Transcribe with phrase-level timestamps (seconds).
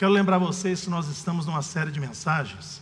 [0.00, 2.80] quero lembrar vocês que nós estamos numa série de mensagens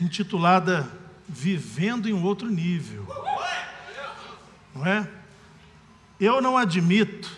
[0.00, 0.90] intitulada
[1.28, 3.06] Vivendo em um Outro Nível.
[4.74, 5.08] Não é?
[6.18, 7.30] Eu não admito,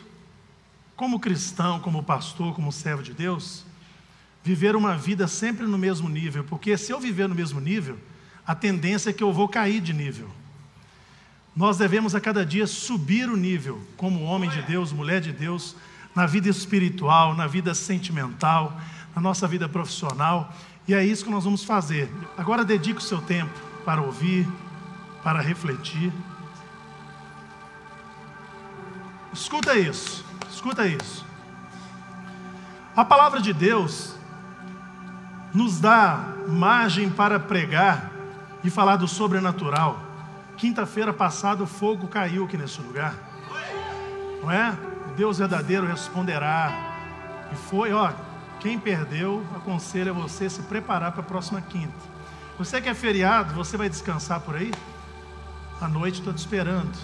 [0.97, 3.67] como cristão, como pastor, como servo de Deus,
[4.43, 7.99] viver uma vida sempre no mesmo nível, porque se eu viver no mesmo nível,
[8.47, 10.31] a tendência é que eu vou cair de nível.
[11.55, 15.77] Nós devemos a cada dia subir o nível, como homem de Deus, mulher de Deus,
[16.15, 18.77] na vida espiritual, na vida sentimental,
[19.15, 20.53] na nossa vida profissional,
[20.87, 22.11] e é isso que nós vamos fazer.
[22.37, 23.53] Agora dedique o seu tempo
[23.85, 24.49] para ouvir,
[25.23, 26.13] para refletir.
[29.33, 31.25] Escuta isso, escuta isso.
[32.97, 34.17] A palavra de Deus
[35.55, 38.11] nos dá margem para pregar
[38.65, 40.01] e falar do sobrenatural.
[40.57, 43.15] Quinta-feira passada o fogo caiu aqui nesse lugar.
[44.43, 44.77] Não é?
[45.11, 46.73] Deus verdadeiro responderá.
[47.53, 48.13] E foi, ó,
[48.61, 52.11] quem perdeu, aconselho a você se preparar para a próxima quinta.
[52.59, 54.73] Você que é feriado, você vai descansar por aí?
[55.81, 56.95] À noite estou te esperando.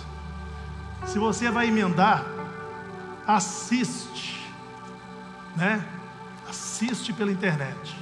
[1.06, 2.25] Se você vai emendar,
[3.27, 4.53] assiste,
[5.56, 5.84] né?
[6.48, 7.97] Assiste pela internet.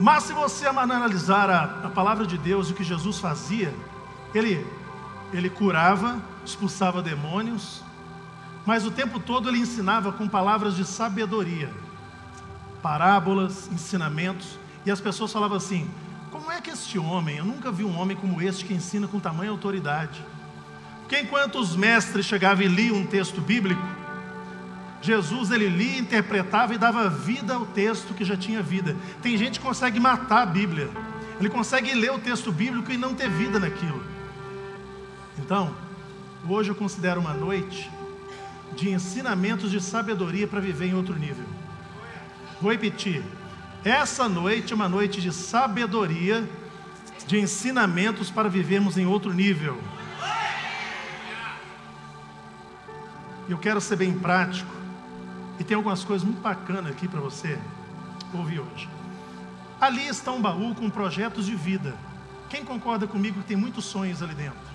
[0.00, 3.74] Mas se você analisar a, a palavra de Deus e o que Jesus fazia,
[4.34, 4.66] ele,
[5.32, 7.82] ele curava, expulsava demônios,
[8.66, 11.72] mas o tempo todo ele ensinava com palavras de sabedoria,
[12.82, 15.90] parábolas, ensinamentos, e as pessoas falavam assim:
[16.30, 19.18] como é que este homem, eu nunca vi um homem como este que ensina com
[19.18, 20.24] tamanha autoridade?
[21.00, 23.82] Porque enquanto os mestres chegavam e liam um texto bíblico,
[25.02, 28.96] Jesus ele lia, interpretava e dava vida ao texto que já tinha vida.
[29.20, 30.88] Tem gente que consegue matar a Bíblia.
[31.40, 34.11] Ele consegue ler o texto bíblico e não ter vida naquilo.
[35.38, 35.74] Então,
[36.48, 37.90] hoje eu considero uma noite
[38.74, 41.44] de ensinamentos de sabedoria para viver em outro nível.
[42.60, 43.22] Vou repetir.
[43.84, 46.48] Essa noite é uma noite de sabedoria,
[47.26, 49.80] de ensinamentos para vivermos em outro nível.
[53.48, 54.70] Eu quero ser bem prático.
[55.58, 57.58] E tem algumas coisas muito bacanas aqui para você
[58.32, 58.88] ouvir hoje.
[59.80, 61.94] Ali está um baú com projetos de vida.
[62.48, 64.71] Quem concorda comigo que tem muitos sonhos ali dentro?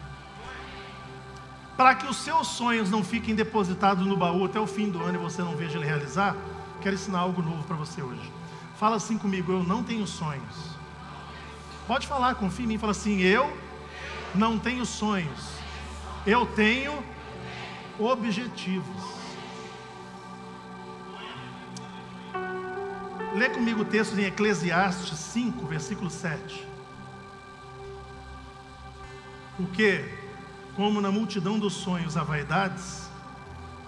[1.77, 5.19] Para que os seus sonhos não fiquem depositados no baú até o fim do ano
[5.19, 6.35] e você não veja ele realizar,
[6.81, 8.33] quero ensinar algo novo para você hoje.
[8.77, 10.75] Fala assim comigo, eu não tenho sonhos.
[11.85, 13.55] Pode falar, confia em mim, fala assim, eu
[14.33, 15.51] não tenho sonhos.
[16.25, 17.03] Eu tenho
[17.99, 19.17] objetivos.
[23.35, 26.67] Lê comigo o texto em Eclesiastes 5, versículo 7.
[29.55, 30.16] Porque,
[30.77, 33.09] como na multidão dos sonhos há vaidades,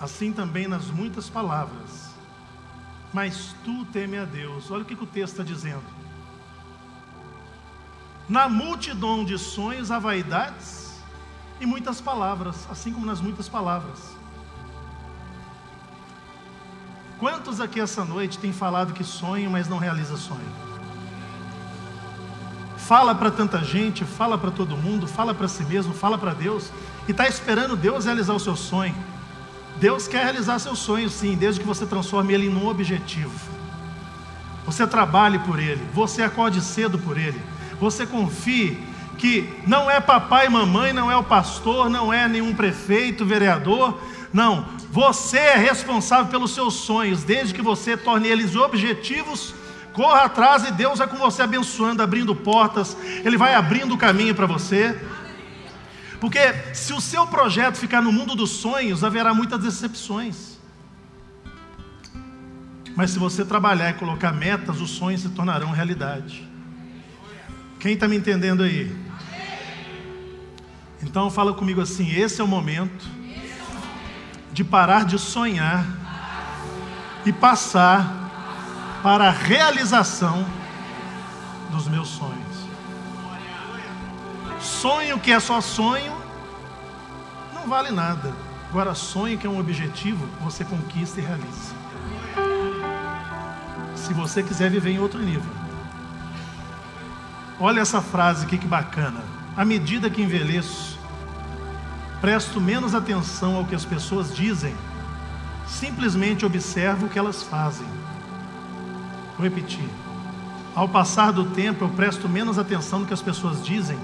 [0.02, 2.10] assim também nas muitas palavras.
[3.14, 4.72] Mas tu teme a Deus.
[4.72, 5.84] Olha o que, que o texto está dizendo.
[8.28, 11.00] Na multidão de sonhos há vaidades
[11.62, 14.18] e muitas palavras, assim como nas muitas palavras.
[17.20, 20.69] Quantos aqui essa noite têm falado que sonham, mas não realiza sonho?
[22.90, 26.72] Fala para tanta gente, fala para todo mundo, fala para si mesmo, fala para Deus
[27.08, 28.96] e está esperando Deus realizar o seu sonho.
[29.76, 33.32] Deus quer realizar seu sonho, sim, desde que você transforme ele em um objetivo.
[34.66, 37.40] Você trabalhe por ele, você acorde cedo por ele,
[37.80, 38.84] você confie
[39.20, 44.02] que não é papai e mamãe, não é o pastor, não é nenhum prefeito, vereador,
[44.34, 49.54] não, você é responsável pelos seus sonhos, desde que você torne eles objetivos.
[49.94, 54.36] Corra atrás e Deus é com você abençoando, abrindo portas, Ele vai abrindo o caminho
[54.36, 55.00] para você.
[56.20, 56.40] Porque
[56.74, 60.60] se o seu projeto ficar no mundo dos sonhos, haverá muitas decepções.
[62.96, 66.48] Mas se você trabalhar e colocar metas, os sonhos se tornarão realidade.
[67.80, 68.94] Quem está me entendendo aí?
[71.02, 73.06] Então fala comigo assim: esse é o momento
[74.52, 75.86] de parar de sonhar
[77.26, 78.19] e passar
[79.02, 80.46] para a realização
[81.72, 82.40] dos meus sonhos.
[84.60, 86.14] Sonho que é só sonho
[87.54, 88.34] não vale nada.
[88.70, 91.74] Agora, sonho que é um objetivo, você conquista e realiza.
[93.96, 95.52] Se você quiser viver em outro nível.
[97.60, 99.22] Olha essa frase aqui que bacana.
[99.58, 100.98] À medida que envelheço,
[102.22, 104.76] presto menos atenção ao que as pessoas dizem,
[105.68, 107.99] simplesmente observo o que elas fazem.
[109.40, 109.88] Vou repetir.
[110.76, 113.98] Ao passar do tempo, eu presto menos atenção no que as pessoas dizem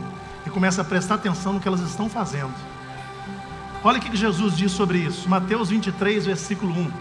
[0.45, 2.53] e começo a prestar atenção no que elas estão fazendo.
[3.83, 5.27] Olha o que Jesus diz sobre isso.
[5.27, 6.91] Mateus 23, versículo 1.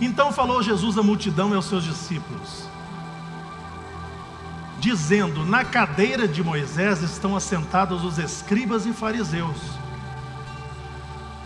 [0.00, 2.68] Então falou Jesus à multidão e aos seus discípulos,
[4.80, 9.79] dizendo: Na cadeira de Moisés estão assentados os escribas e fariseus.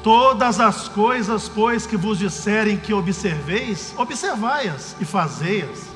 [0.04, 5.88] Todas as coisas, pois, que vos disserem que observeis, observai-as e fazei-as,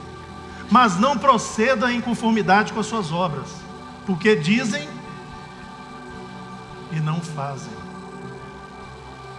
[0.71, 3.49] mas não proceda em conformidade com as suas obras,
[4.07, 4.89] porque dizem
[6.91, 7.69] e não fazem.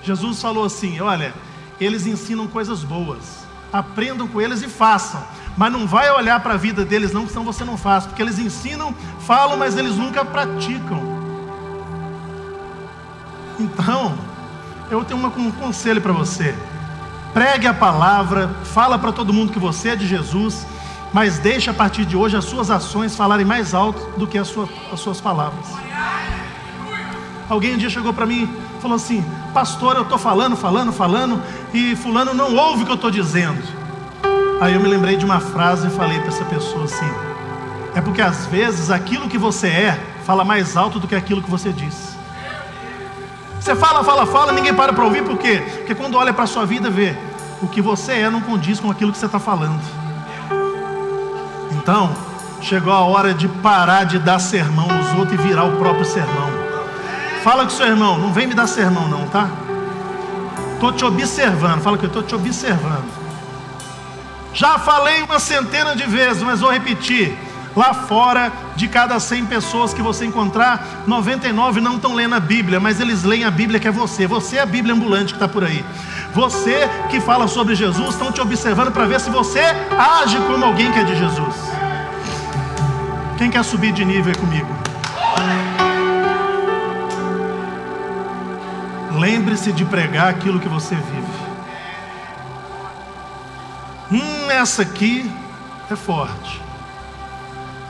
[0.03, 1.33] Jesus falou assim: olha,
[1.81, 5.23] eles ensinam coisas boas, aprendam com eles e façam,
[5.57, 8.37] mas não vai olhar para a vida deles, não, senão você não faz, porque eles
[8.37, 11.01] ensinam, falam, mas eles nunca praticam.
[13.59, 14.15] Então,
[14.89, 16.55] eu tenho um conselho para você:
[17.33, 20.65] pregue a palavra, fala para todo mundo que você é de Jesus,
[21.13, 24.53] mas deixe a partir de hoje as suas ações falarem mais alto do que as,
[24.91, 25.65] as suas palavras.
[27.49, 28.43] Alguém um dia chegou para mim
[28.77, 31.41] e falou assim: Pastor, eu estou falando, falando, falando,
[31.73, 33.61] e Fulano não ouve o que eu estou dizendo.
[34.61, 37.09] Aí eu me lembrei de uma frase e falei para essa pessoa assim:
[37.95, 41.49] É porque às vezes aquilo que você é fala mais alto do que aquilo que
[41.49, 42.08] você diz.
[43.59, 45.61] Você fala, fala, fala, ninguém para para ouvir, por quê?
[45.77, 47.15] Porque quando olha para a sua vida, vê
[47.61, 49.81] o que você é não condiz com aquilo que você está falando.
[51.71, 52.09] Então,
[52.61, 56.49] chegou a hora de parar de dar sermão nos outros e virar o próprio sermão.
[57.43, 59.49] Fala com seu irmão, não vem me dar sermão não, tá?
[60.73, 63.09] Estou te observando, fala que eu estou te observando.
[64.53, 67.37] Já falei uma centena de vezes, mas vou repetir.
[67.75, 72.79] Lá fora, de cada 100 pessoas que você encontrar, 99 não estão lendo a Bíblia,
[72.79, 74.25] mas eles leem a Bíblia que é você.
[74.27, 75.85] Você é a Bíblia ambulante que está por aí.
[76.33, 79.61] Você que fala sobre Jesus, estão te observando para ver se você
[79.97, 81.55] age como alguém que é de Jesus.
[83.37, 84.67] Quem quer subir de nível comigo?
[89.17, 91.39] Lembre-se de pregar aquilo que você vive.
[94.11, 95.31] Hum, essa aqui
[95.89, 96.68] é forte.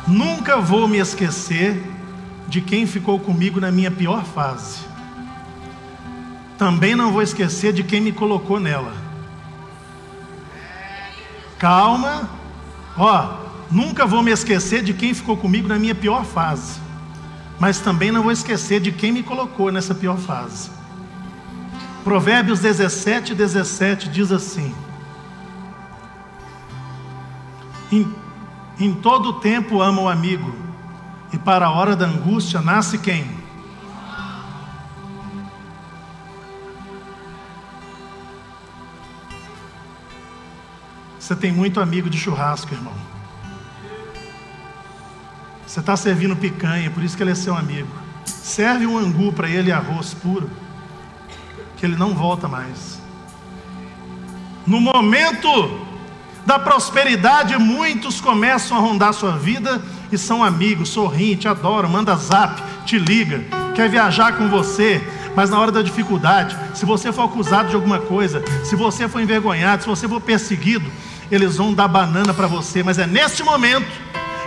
[0.08, 1.82] Nunca vou me esquecer
[2.48, 4.80] de quem ficou comigo na minha pior fase.
[6.58, 8.94] Também não vou esquecer de quem me colocou nela.
[11.58, 12.30] Calma,
[12.98, 13.38] ó,
[13.70, 16.80] nunca vou me esquecer de quem ficou comigo na minha pior fase.
[17.60, 20.72] Mas também não vou esquecer de quem me colocou nessa pior fase.
[22.04, 24.74] Provérbios 17, 17 diz assim:
[28.80, 30.54] em, todo tempo ama o amigo,
[31.32, 33.40] e para a hora da angústia nasce quem?
[41.20, 42.94] Você tem muito amigo de churrasco, irmão.
[45.68, 47.90] Você está servindo picanha, por isso que ele é seu amigo.
[48.26, 50.50] Serve um angu para ele arroz puro
[51.78, 53.00] que ele não volta mais.
[54.66, 55.88] No momento
[56.50, 59.80] da prosperidade, muitos começam a rondar sua vida
[60.12, 63.44] e são amigos, sorriem, te adoram, manda zap, te liga,
[63.76, 65.00] quer viajar com você,
[65.36, 69.22] mas na hora da dificuldade, se você for acusado de alguma coisa, se você for
[69.22, 70.92] envergonhado, se você for perseguido,
[71.30, 73.92] eles vão dar banana para você, mas é neste momento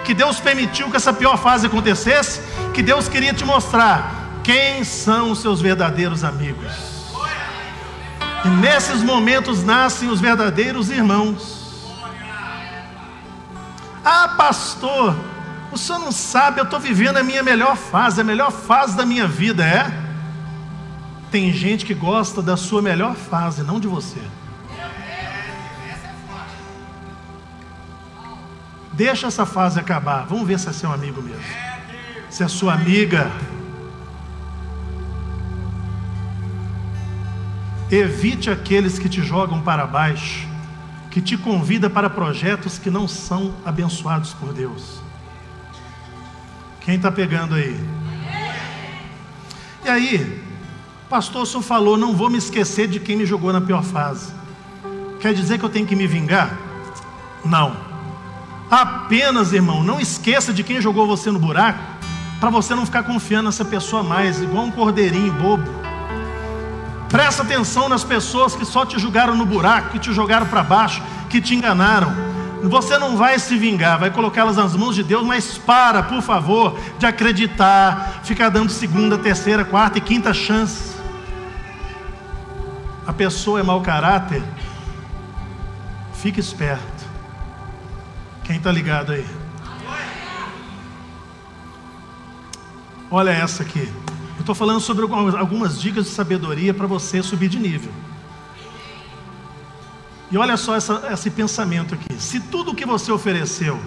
[0.05, 2.41] que Deus permitiu que essa pior fase acontecesse,
[2.75, 6.67] que Deus queria te mostrar quem são os seus verdadeiros amigos.
[8.45, 11.62] E nesses momentos nascem os verdadeiros irmãos.
[14.05, 15.17] Ah, pastor,
[15.71, 19.07] o senhor não sabe, eu estou vivendo a minha melhor fase, a melhor fase da
[19.07, 19.91] minha vida, é?
[21.31, 24.21] Tem gente que gosta da sua melhor fase, não de você.
[28.93, 30.27] Deixa essa fase acabar.
[30.27, 31.43] Vamos ver se é seu amigo mesmo.
[32.29, 33.31] Se é sua amiga.
[37.91, 40.47] Evite aqueles que te jogam para baixo,
[41.13, 45.03] que te convida para projetos que não são abençoados por Deus.
[46.81, 47.79] Quem está pegando aí?
[49.85, 50.43] E aí,
[51.11, 54.33] pastor, o senhor falou, não vou me esquecer de quem me jogou na pior fase.
[55.21, 56.59] Quer dizer que eu tenho que me vingar?
[57.45, 57.77] Não.
[58.71, 61.79] Apenas, irmão, não esqueça de quem jogou você no buraco,
[62.41, 65.82] para você não ficar confiando nessa pessoa mais, igual um cordeirinho bobo.
[67.13, 71.03] Presta atenção nas pessoas que só te julgaram no buraco, que te jogaram para baixo,
[71.29, 72.11] que te enganaram.
[72.63, 76.79] Você não vai se vingar, vai colocá-las nas mãos de Deus, mas para, por favor,
[76.99, 80.95] de acreditar, ficar dando segunda, terceira, quarta e quinta chance.
[83.07, 84.43] A pessoa é mau caráter,
[86.15, 87.05] fique esperto.
[88.43, 89.27] Quem está ligado aí?
[93.11, 93.93] Olha essa aqui.
[94.37, 95.05] Eu estou falando sobre
[95.37, 97.93] algumas dicas de sabedoria para você subir de nível.
[100.31, 103.79] E olha só essa, esse pensamento aqui: se tudo o que você ofereceu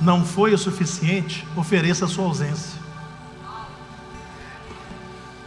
[0.00, 2.78] não foi o suficiente, ofereça a sua ausência.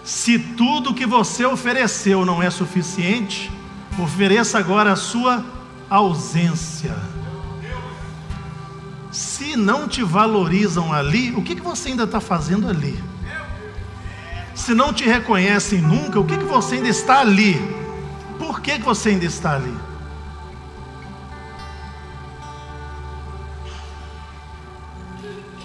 [0.04, 3.52] Se tudo o que você ofereceu não é suficiente,
[4.00, 5.46] ofereça agora a sua
[5.88, 6.98] ausência.
[9.12, 12.98] Se não te valorizam ali, o que, que você ainda está fazendo ali?
[14.70, 17.56] Se não te reconhecem nunca, o que, que você ainda está ali?
[18.38, 19.76] Por que, que você ainda está ali?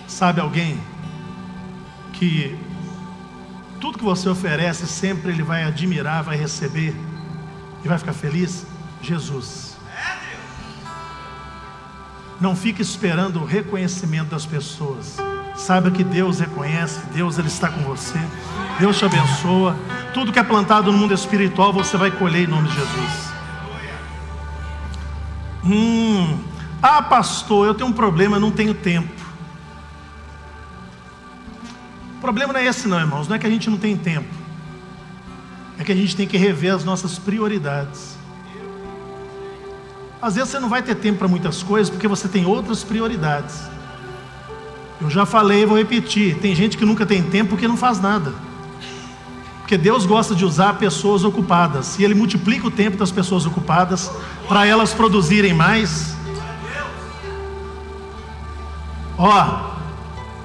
[0.08, 0.80] Sabe alguém
[2.14, 2.58] que
[3.78, 6.96] tudo que você oferece sempre ele vai admirar, vai receber
[7.84, 8.66] e vai ficar feliz?
[9.02, 9.76] Jesus.
[12.40, 15.18] Não fique esperando o reconhecimento das pessoas.
[15.56, 18.18] Saiba que Deus reconhece, Deus ele está com você.
[18.78, 19.76] Deus te abençoa.
[20.12, 23.34] Tudo que é plantado no mundo espiritual você vai colher em nome de Jesus.
[25.64, 26.38] Hum,
[26.82, 29.24] ah, pastor, eu tenho um problema, eu não tenho tempo.
[32.20, 33.28] problema não é esse, não, irmãos.
[33.28, 34.34] Não é que a gente não tem tempo.
[35.78, 38.16] É que a gente tem que rever as nossas prioridades.
[40.22, 43.68] Às vezes você não vai ter tempo para muitas coisas porque você tem outras prioridades.
[45.00, 48.00] Eu já falei e vou repetir: tem gente que nunca tem tempo porque não faz
[48.00, 48.32] nada.
[49.60, 51.98] Porque Deus gosta de usar pessoas ocupadas.
[51.98, 54.10] E Ele multiplica o tempo das pessoas ocupadas
[54.46, 56.14] para elas produzirem mais.
[59.16, 59.70] Ó,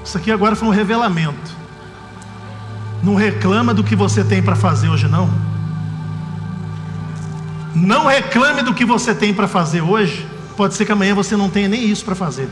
[0.03, 1.51] isso aqui agora foi um revelamento.
[3.03, 5.29] Não reclama do que você tem para fazer hoje, não.
[7.75, 10.27] Não reclame do que você tem para fazer hoje.
[10.55, 12.49] Pode ser que amanhã você não tenha nem isso para fazer.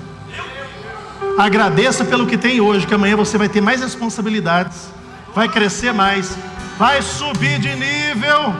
[1.37, 4.89] Agradeça pelo que tem hoje, que amanhã você vai ter mais responsabilidades,
[5.35, 6.35] vai crescer mais,
[6.79, 8.55] vai subir de nível.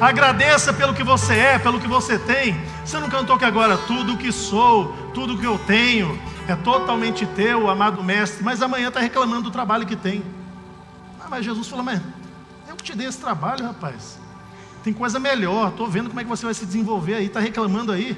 [0.00, 2.58] Agradeça pelo que você é, pelo que você tem.
[2.82, 7.68] Você não cantou que agora tudo que sou, tudo que eu tenho, é totalmente teu,
[7.68, 10.22] amado mestre, mas amanhã está reclamando do trabalho que tem.
[11.20, 12.00] Ah, mas Jesus falou, mas
[12.66, 14.18] eu que te dei esse trabalho, rapaz.
[14.82, 17.92] Tem coisa melhor, estou vendo como é que você vai se desenvolver aí, está reclamando
[17.92, 18.16] aí.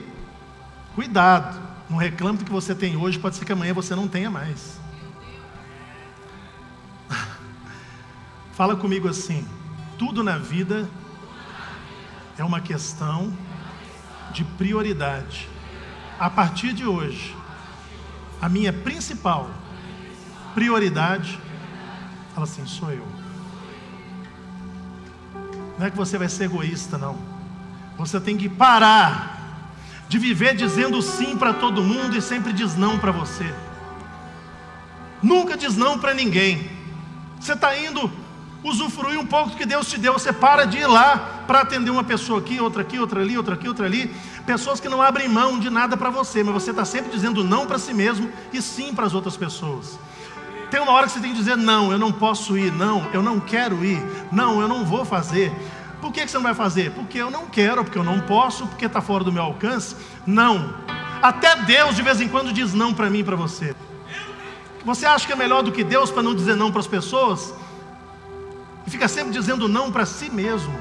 [0.94, 4.30] Cuidado, não reclame do que você tem hoje, pode ser que amanhã você não tenha
[4.30, 4.78] mais.
[8.52, 9.46] Fala comigo assim:
[9.98, 10.88] tudo na vida
[12.36, 13.32] é uma questão
[14.32, 15.48] de prioridade.
[16.18, 17.36] A partir de hoje,
[18.40, 19.50] a minha principal
[20.54, 21.38] prioridade,
[22.34, 23.06] fala assim, sou eu.
[25.78, 27.16] Não é que você vai ser egoísta, não.
[27.96, 29.37] Você tem que parar
[30.08, 33.52] de viver dizendo sim para todo mundo e sempre diz não para você.
[35.22, 36.70] Nunca diz não para ninguém.
[37.38, 38.10] Você está indo
[38.62, 40.14] usufruir um pouco do que Deus te deu.
[40.14, 43.54] Você para de ir lá para atender uma pessoa aqui, outra aqui, outra ali, outra
[43.54, 44.14] aqui, outra ali.
[44.46, 47.66] Pessoas que não abrem mão de nada para você, mas você está sempre dizendo não
[47.66, 49.98] para si mesmo e sim para as outras pessoas.
[50.70, 53.22] Tem uma hora que você tem que dizer: não, eu não posso ir, não, eu
[53.22, 55.52] não quero ir, não, eu não vou fazer.
[56.00, 56.92] Por que você não vai fazer?
[56.92, 59.96] Porque eu não quero, porque eu não posso, porque está fora do meu alcance.
[60.26, 60.74] Não.
[61.20, 63.74] Até Deus de vez em quando diz não para mim e para você.
[64.84, 67.52] Você acha que é melhor do que Deus para não dizer não para as pessoas?
[68.86, 70.72] E fica sempre dizendo não para si mesmo.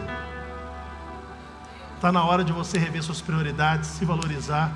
[1.95, 4.71] Está na hora de você rever suas prioridades, se valorizar.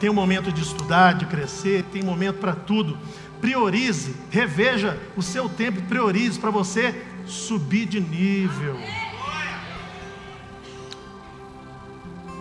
[0.00, 2.98] Tem um momento de estudar, de crescer, tem momento para tudo.
[3.40, 8.76] Priorize, reveja o seu tempo, priorize para você subir de nível.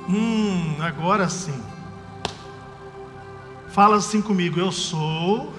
[0.08, 1.60] Hum, agora sim.
[3.70, 5.54] Fala assim comigo, eu sou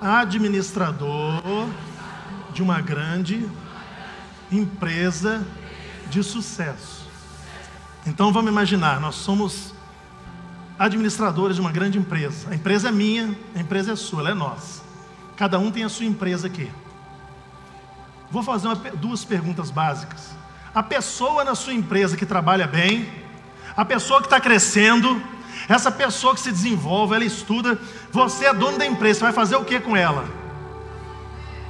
[0.00, 1.42] administrador
[2.52, 3.46] de uma grande
[4.50, 5.46] empresa
[6.08, 7.06] de sucesso.
[8.06, 9.74] Então vamos imaginar, nós somos
[10.78, 12.50] administradores de uma grande empresa.
[12.50, 14.82] A empresa é minha, a empresa é sua, ela é nossa.
[15.36, 16.70] Cada um tem a sua empresa aqui.
[18.30, 20.30] Vou fazer uma, duas perguntas básicas.
[20.74, 23.23] A pessoa na sua empresa que trabalha bem,
[23.76, 25.20] a pessoa que está crescendo,
[25.68, 27.78] essa pessoa que se desenvolve, ela estuda,
[28.10, 30.24] você é dono da empresa, você vai fazer o que com ela?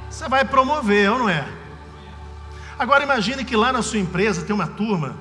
[0.09, 1.47] Você vai promover, ou não é?
[2.77, 5.15] Agora imagine que lá na sua empresa tem uma turma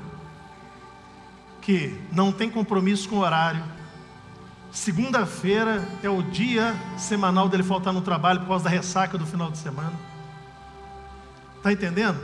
[1.60, 3.62] que não tem compromisso com o horário.
[4.70, 9.50] Segunda-feira é o dia semanal dele faltar no trabalho por causa da ressaca do final
[9.50, 9.92] de semana.
[11.56, 12.20] Está entendendo?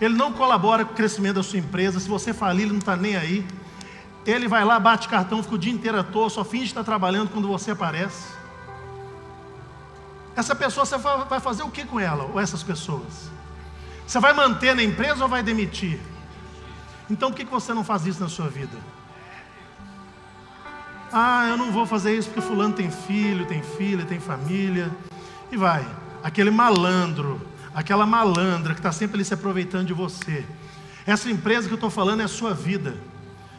[0.00, 2.00] Ele não colabora com o crescimento da sua empresa.
[2.00, 3.46] Se você falir, ele não está nem aí.
[4.24, 7.30] Ele vai lá, bate cartão, fica o dia inteiro à toa, só finge estar trabalhando
[7.30, 8.28] quando você aparece.
[10.36, 13.30] Essa pessoa, você vai fazer o que com ela, ou essas pessoas?
[14.06, 16.00] Você vai manter na empresa ou vai demitir?
[17.10, 18.76] Então por que você não faz isso na sua vida?
[21.12, 24.90] Ah, eu não vou fazer isso porque fulano tem filho, tem filha, tem família.
[25.50, 25.86] E vai.
[26.22, 27.40] Aquele malandro,
[27.74, 30.46] aquela malandra que está sempre ali se aproveitando de você.
[31.06, 32.96] Essa empresa que eu estou falando é a sua vida.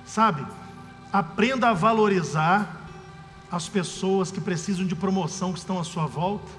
[0.06, 0.46] Sabe?
[1.12, 2.82] Aprenda a valorizar
[3.52, 6.52] as pessoas que precisam de promoção que estão à sua volta.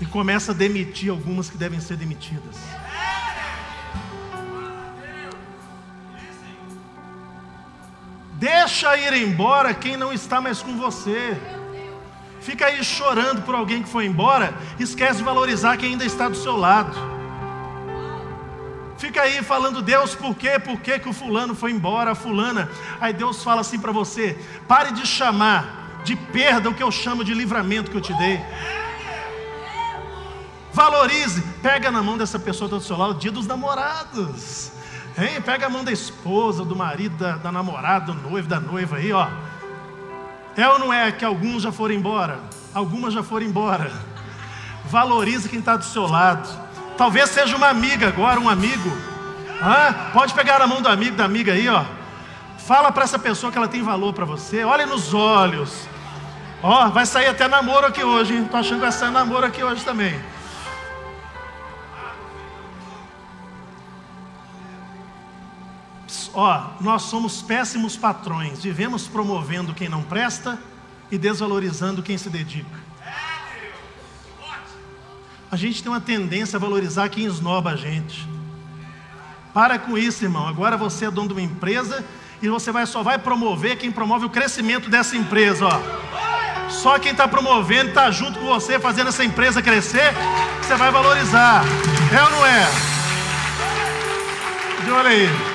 [0.00, 2.56] E começa a demitir algumas que devem ser demitidas.
[8.32, 11.36] Deixa ir embora quem não está mais com você.
[12.40, 16.36] Fica aí chorando por alguém que foi embora, esquece de valorizar quem ainda está do
[16.36, 17.19] seu lado.
[19.00, 20.58] Fica aí falando, Deus, por quê?
[20.58, 22.70] Por quê que o fulano foi embora, a fulana?
[23.00, 24.38] Aí Deus fala assim para você:
[24.68, 28.38] pare de chamar de perda o que eu chamo de livramento que eu te dei.
[30.70, 34.70] Valorize, pega na mão dessa pessoa do seu lado, dia dos namorados.
[35.16, 35.40] Hein?
[35.40, 39.14] Pega a mão da esposa, do marido, da, da namorada, do noivo, da noiva aí,
[39.14, 39.28] ó.
[40.58, 42.38] É ou não é que alguns já foram embora?
[42.74, 43.90] Algumas já foram embora.
[44.84, 46.69] Valorize quem está do seu lado.
[47.00, 48.92] Talvez seja uma amiga agora, um amigo.
[50.12, 51.82] Pode pegar a mão do amigo, da amiga aí, ó.
[52.58, 54.64] Fala para essa pessoa que ela tem valor para você.
[54.64, 55.88] Olhe nos olhos.
[56.62, 58.46] Ó, vai sair até namoro aqui hoje, hein?
[58.50, 60.20] Tô achando que vai sair namoro aqui hoje também.
[66.34, 70.58] ó, nós somos péssimos patrões, vivemos promovendo quem não presta
[71.10, 72.89] e desvalorizando quem se dedica.
[75.50, 78.28] A gente tem uma tendência a valorizar quem esnoba a gente.
[79.52, 80.46] Para com isso, irmão.
[80.46, 82.04] Agora você é dono de uma empresa
[82.40, 86.70] e você vai, só vai promover quem promove o crescimento dessa empresa, ó.
[86.70, 90.12] Só quem está promovendo, está junto com você, fazendo essa empresa crescer,
[90.62, 91.64] você vai valorizar.
[92.16, 92.68] É ou não é?
[94.92, 95.49] Olha aí.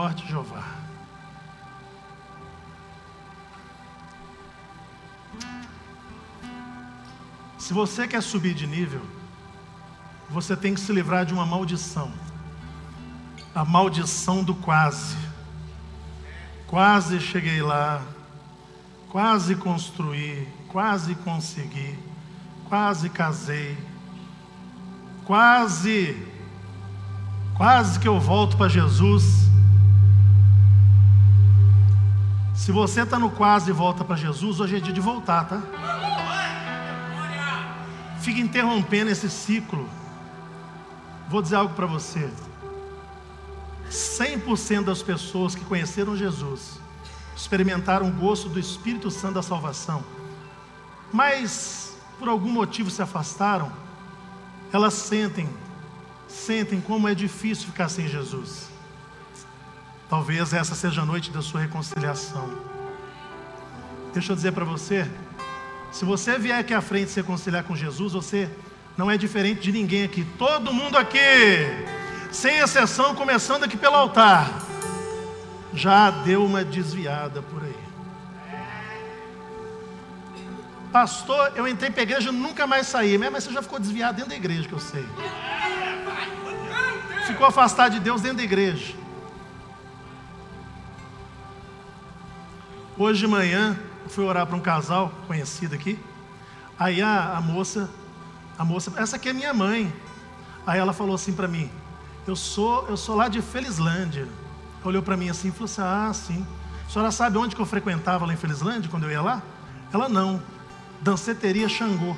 [0.00, 0.64] Forte, Jeová.
[7.58, 9.02] Se você quer subir de nível,
[10.30, 12.10] você tem que se livrar de uma maldição.
[13.54, 15.18] A maldição do quase.
[16.66, 18.00] Quase cheguei lá,
[19.10, 21.98] quase construí, quase consegui,
[22.70, 23.76] quase casei,
[25.26, 26.26] quase,
[27.54, 29.39] quase que eu volto para Jesus.
[32.60, 35.62] Se você está no quase e volta para Jesus, hoje é dia de voltar, tá?
[38.20, 39.88] Fica interrompendo esse ciclo.
[41.26, 42.30] Vou dizer algo para você.
[43.90, 46.78] 100% das pessoas que conheceram Jesus
[47.34, 50.04] experimentaram o gosto do Espírito Santo da salvação,
[51.10, 53.72] mas por algum motivo se afastaram,
[54.70, 55.48] elas sentem,
[56.28, 58.68] sentem como é difícil ficar sem Jesus.
[60.10, 62.50] Talvez essa seja a noite da sua reconciliação.
[64.12, 65.08] Deixa eu dizer para você:
[65.92, 68.50] se você vier aqui à frente se reconciliar com Jesus, você
[68.96, 70.26] não é diferente de ninguém aqui.
[70.36, 71.16] Todo mundo aqui,
[72.32, 74.50] sem exceção, começando aqui pelo altar,
[75.72, 77.78] já deu uma desviada por aí.
[80.90, 83.16] Pastor, eu entrei para a igreja e nunca mais saí.
[83.16, 85.06] Mas você já ficou desviado dentro da igreja, que eu sei.
[87.28, 88.98] Ficou afastado de Deus dentro da igreja.
[93.02, 95.98] Hoje de manhã, eu fui orar para um casal conhecido aqui.
[96.78, 97.88] Aí a, a moça,
[98.58, 99.90] a moça, essa aqui é minha mãe.
[100.66, 101.70] Aí ela falou assim para mim:
[102.26, 104.28] Eu sou, eu sou lá de Felizlândia.
[104.84, 106.46] Olhou para mim assim e falou assim: Ah, sim.
[106.86, 109.42] A senhora sabe onde que eu frequentava lá em Felizlândia quando eu ia lá?
[109.90, 110.42] Ela não.
[111.00, 112.14] Danceteria Xangô.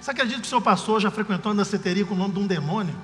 [0.00, 2.48] Você acredita que o seu pastor já frequentou uma danceteria com o nome de um
[2.48, 2.96] demônio?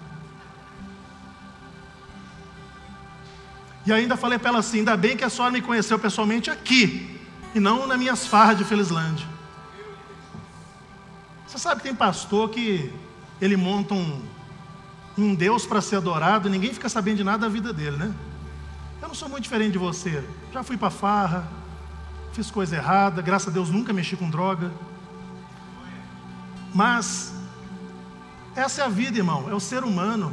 [3.87, 7.19] E ainda falei para ela assim: ainda bem que a senhora me conheceu pessoalmente aqui,
[7.55, 9.27] e não nas minhas farras de Felizlândia.
[11.47, 12.93] Você sabe que tem pastor que
[13.41, 14.23] ele monta um,
[15.19, 18.15] um Deus para ser adorado e ninguém fica sabendo de nada da vida dele, né?
[19.03, 20.23] Eu não sou muito diferente de você.
[20.53, 21.49] Já fui para farra,
[22.33, 24.71] fiz coisa errada, graças a Deus nunca mexi com droga.
[26.73, 27.35] Mas
[28.55, 30.33] essa é a vida, irmão, é o ser humano.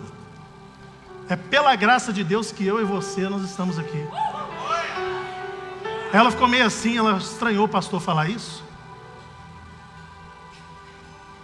[1.29, 4.07] É pela graça de Deus que eu e você nós estamos aqui.
[6.13, 8.63] Ela ficou meio assim, ela estranhou o pastor falar isso.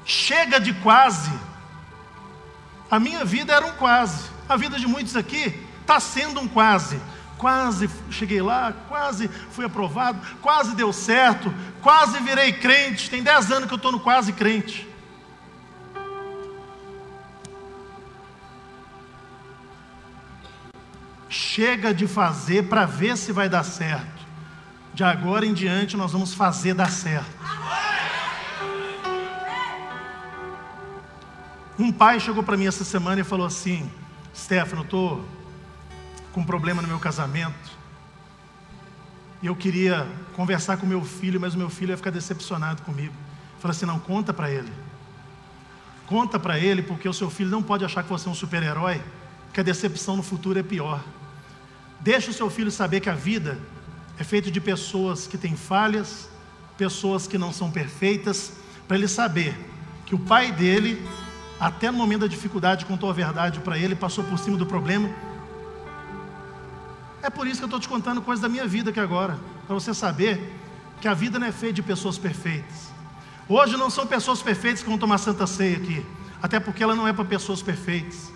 [0.06, 1.32] Chega de quase.
[2.89, 4.30] A minha vida era um quase.
[4.48, 7.00] A vida de muitos aqui está sendo um quase.
[7.38, 13.10] quase cheguei lá, quase fui aprovado, quase deu certo, quase virei crente.
[13.10, 14.92] Tem 10 anos que eu estou no quase crente.
[21.53, 24.25] Chega de fazer para ver se vai dar certo.
[24.91, 27.29] De agora em diante nós vamos fazer dar certo.
[31.77, 33.87] Um pai chegou para mim essa semana e falou assim:
[34.35, 35.23] Stefano, estou
[36.31, 37.69] com um problema no meu casamento.
[39.39, 43.13] E eu queria conversar com meu filho, mas o meu filho ia ficar decepcionado comigo.
[43.59, 44.73] Falei assim: não, conta para ele.
[46.07, 48.99] Conta para ele, porque o seu filho não pode achar que você é um super-herói,
[49.53, 50.99] que a decepção no futuro é pior.
[52.03, 53.57] Deixa o seu filho saber que a vida
[54.19, 56.27] é feita de pessoas que têm falhas,
[56.77, 58.51] pessoas que não são perfeitas,
[58.85, 59.55] para ele saber
[60.05, 61.01] que o pai dele,
[61.57, 65.09] até no momento da dificuldade, contou a verdade para ele, passou por cima do problema.
[67.21, 69.73] É por isso que eu estou te contando coisas da minha vida aqui agora, para
[69.73, 70.59] você saber
[70.99, 72.91] que a vida não é feita de pessoas perfeitas.
[73.47, 76.05] Hoje não são pessoas perfeitas que vão tomar santa ceia aqui,
[76.41, 78.29] até porque ela não é para pessoas perfeitas,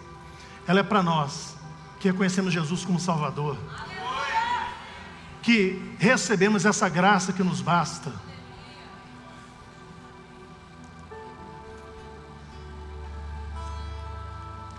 [0.65, 1.56] ela é para nós
[1.99, 3.57] que reconhecemos Jesus como Salvador,
[5.41, 8.11] que recebemos essa graça que nos basta.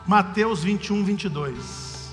[0.07, 2.11] Mateus 21, 22.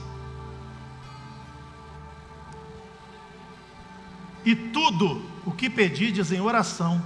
[4.43, 7.01] E tudo o que pedides em oração,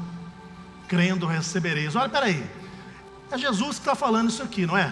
[0.87, 1.95] crendo recebereis.
[1.95, 2.43] Olha, peraí.
[3.31, 4.91] É Jesus que está falando isso aqui, não é?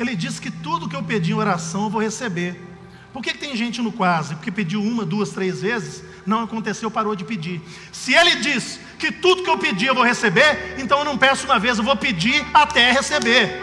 [0.00, 2.58] Ele diz que tudo que eu pedi em oração eu vou receber.
[3.12, 4.34] Por que, que tem gente no quase?
[4.34, 7.60] Porque pediu uma, duas, três vezes, não aconteceu, parou de pedir.
[7.92, 11.44] Se ele diz que tudo que eu pedi eu vou receber, então eu não peço
[11.44, 13.62] uma vez, eu vou pedir até receber.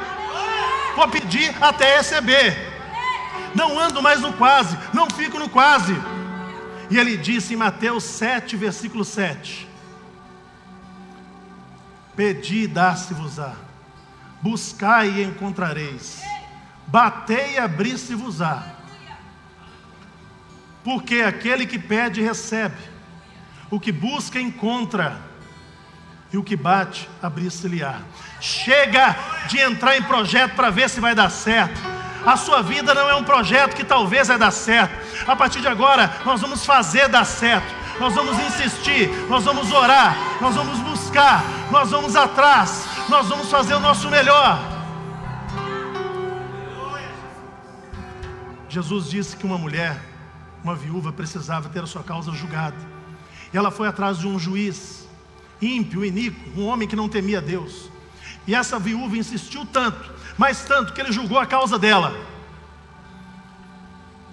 [0.95, 2.55] Vou pedir até receber.
[3.55, 5.99] Não ando mais no quase, não fico no quase.
[6.91, 9.67] E ele disse em Mateus 7, versículo 7:
[12.15, 13.55] Pedi e dá-se-vos-á,
[14.41, 16.21] buscai e encontrareis,
[16.87, 18.75] batei e abri-se-vos-á.
[20.83, 22.77] Porque aquele que pede, recebe,
[23.69, 25.19] o que busca, encontra,
[26.31, 28.01] e o que bate, abrir-se-lhe-á.
[28.41, 29.15] Chega
[29.47, 31.97] de entrar em projeto para ver se vai dar certo
[32.27, 34.93] a sua vida não é um projeto que talvez vai dar certo.
[35.25, 37.73] A partir de agora, nós vamos fazer dar certo.
[38.01, 43.73] Nós vamos insistir, nós vamos orar, nós vamos buscar, nós vamos atrás, nós vamos fazer
[43.73, 44.59] o nosso melhor.
[48.69, 49.99] Jesus disse que uma mulher,
[50.63, 52.77] uma viúva, precisava ter a sua causa julgada.
[53.53, 55.07] E ela foi atrás de um juiz
[55.61, 57.89] ímpio, iníquo, um homem que não temia Deus.
[58.45, 62.15] E essa viúva insistiu tanto mas tanto que ele julgou a causa dela.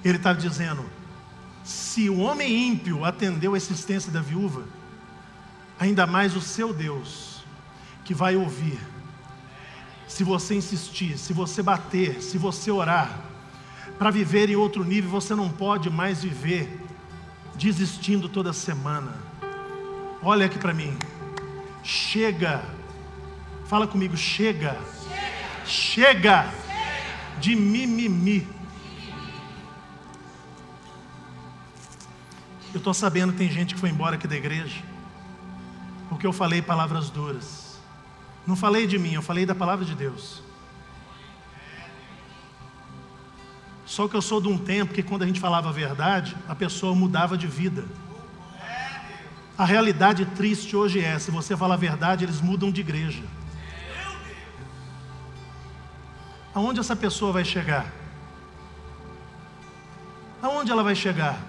[0.05, 0.85] Ele está dizendo:
[1.65, 4.65] se o homem ímpio atendeu a existência da viúva,
[5.81, 7.34] ainda mais o seu Deus,
[8.05, 8.79] que vai ouvir,
[10.07, 13.21] se você insistir, se você bater, se você orar,
[13.99, 16.81] para viver em outro nível, você não pode mais viver
[17.55, 19.15] desistindo toda semana.
[20.23, 20.97] Olha aqui para mim,
[21.83, 22.63] chega,
[23.67, 24.77] fala comigo, chega
[25.67, 26.53] Chega
[27.41, 28.47] de mimimi.
[32.73, 34.83] Eu estou sabendo que tem gente que foi embora aqui da igreja,
[36.09, 37.64] porque eu falei palavras duras.
[38.47, 40.43] Não falei de mim, eu falei da palavra de Deus.
[43.87, 46.55] Só que eu sou de um tempo que quando a gente falava a verdade, a
[46.55, 47.85] pessoa mudava de vida.
[49.57, 53.23] A realidade triste hoje é: se você fala a verdade, eles mudam de igreja.
[56.55, 57.93] aonde essa pessoa vai chegar?
[60.41, 61.43] Aonde ela vai chegar?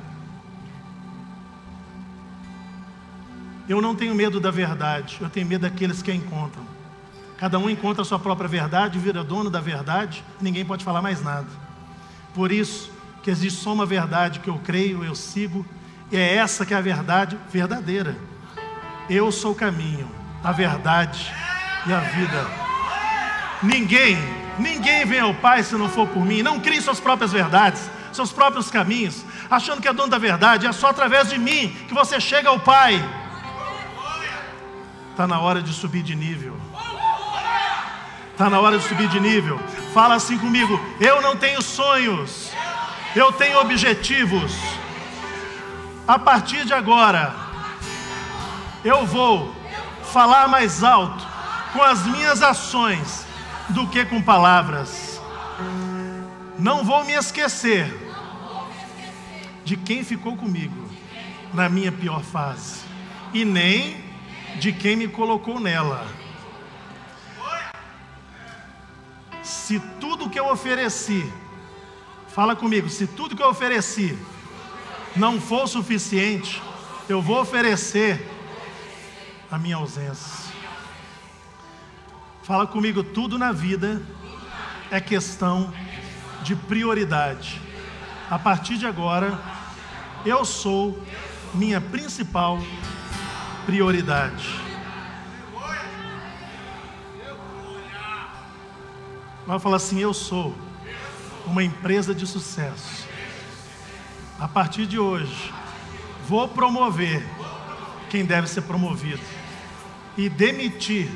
[3.69, 6.74] Eu não tenho medo da verdade, eu tenho medo daqueles que a encontram.
[7.37, 11.21] Cada um encontra a sua própria verdade, vira dono da verdade, ninguém pode falar mais
[11.21, 11.47] nada.
[12.33, 12.91] Por isso
[13.23, 15.65] que existe só uma verdade que eu creio, eu sigo,
[16.11, 18.15] e é essa que é a verdade verdadeira.
[19.09, 20.09] Eu sou o caminho,
[20.43, 21.31] a verdade
[21.85, 22.47] e a vida.
[23.61, 24.17] Ninguém
[24.57, 26.41] Ninguém vem ao Pai se não for por mim.
[26.41, 30.65] Não crie suas próprias verdades, seus próprios caminhos, achando que é dono da verdade.
[30.65, 33.03] É só através de mim que você chega ao Pai.
[35.11, 36.57] Está na hora de subir de nível.
[38.35, 39.57] Está na hora de subir de nível.
[39.93, 42.51] Fala assim comigo: eu não tenho sonhos,
[43.15, 44.51] eu tenho objetivos.
[46.05, 47.33] A partir de agora,
[48.83, 49.55] eu vou
[50.11, 51.25] falar mais alto
[51.71, 53.25] com as minhas ações
[53.69, 55.21] do que com palavras.
[56.59, 57.89] Não vou me esquecer
[59.63, 60.89] de quem ficou comigo
[61.53, 62.81] na minha pior fase,
[63.33, 64.03] e nem
[64.59, 66.24] de quem me colocou nela.
[69.45, 71.31] Se tudo que eu ofereci,
[72.27, 74.17] fala comigo, se tudo que eu ofereci
[75.15, 76.59] não for suficiente,
[77.07, 78.27] eu vou oferecer
[79.51, 80.51] a minha ausência.
[82.41, 84.01] Fala comigo, tudo na vida
[84.89, 85.71] é questão
[86.41, 87.61] de prioridade.
[88.27, 89.39] A partir de agora,
[90.25, 90.99] eu sou
[91.53, 92.59] minha principal
[93.67, 94.64] prioridade.
[99.45, 100.55] Vai falar assim: eu sou
[101.45, 103.07] uma empresa de sucesso.
[104.39, 105.53] A partir de hoje,
[106.27, 107.25] vou promover
[108.09, 109.21] quem deve ser promovido
[110.17, 111.09] e demitir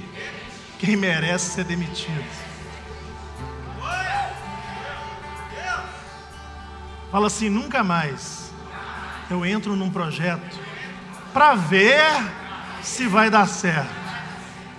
[0.78, 2.26] quem merece ser demitido.
[7.12, 8.52] Fala assim: nunca mais
[9.30, 10.60] eu entro num projeto
[11.34, 12.06] para ver
[12.84, 13.90] se vai dar certo.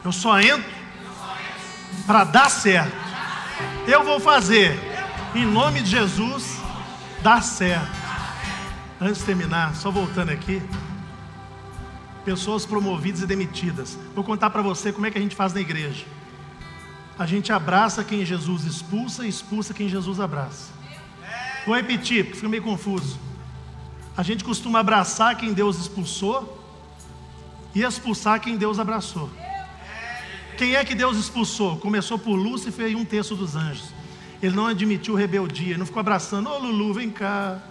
[0.05, 0.71] Eu só entro
[2.07, 3.00] para dar certo.
[3.91, 4.79] Eu vou fazer,
[5.35, 6.61] em nome de Jesus,
[7.25, 7.91] dar certo.
[9.01, 10.63] Antes de terminar, só voltando aqui.
[12.25, 13.99] Pessoas promovidas e demitidas.
[14.15, 16.05] Vou contar para você como é que a gente faz na igreja.
[17.19, 20.71] A gente abraça quem Jesus expulsa e expulsa quem Jesus abraça.
[21.67, 23.19] Vou repetir, porque fica meio confuso.
[24.17, 26.65] A gente costuma abraçar quem Deus expulsou
[27.75, 29.29] e expulsar quem Deus abraçou.
[30.61, 31.79] Quem é que Deus expulsou?
[31.79, 33.95] Começou por Lúcifer e um terço dos anjos.
[34.43, 37.63] Ele não admitiu rebeldia, não ficou abraçando, ô Lulu, vem cá.